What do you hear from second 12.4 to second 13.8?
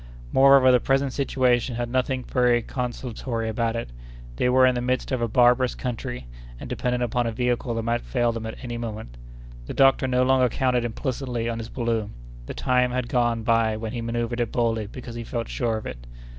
the time had gone by